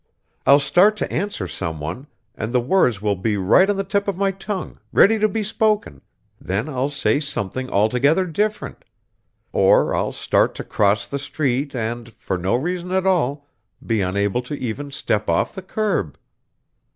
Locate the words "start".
0.57-0.97, 10.11-10.55